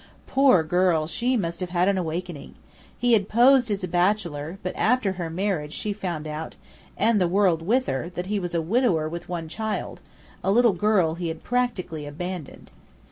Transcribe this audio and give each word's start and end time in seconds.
Poor 0.25 0.63
girl, 0.63 1.05
she 1.05 1.37
must 1.37 1.59
have 1.59 1.69
had 1.69 1.87
an 1.87 1.95
awakening! 1.95 2.55
He 2.97 3.13
had 3.13 3.29
posed 3.29 3.69
as 3.69 3.83
a 3.83 3.87
bachelor; 3.87 4.57
but 4.63 4.75
after 4.75 5.11
her 5.11 5.29
marriage 5.29 5.73
she 5.73 5.93
found 5.93 6.25
out 6.25 6.55
(and 6.97 7.21
the 7.21 7.27
world 7.27 7.61
with 7.61 7.85
her) 7.85 8.09
that 8.15 8.25
he 8.25 8.39
was 8.39 8.55
a 8.55 8.63
widower 8.63 9.07
with 9.07 9.29
one 9.29 9.47
child, 9.47 10.01
a 10.43 10.51
little 10.51 10.73
girl 10.73 11.13
he 11.13 11.27
had 11.27 11.43
practically 11.43 12.07
abandoned. 12.07 12.71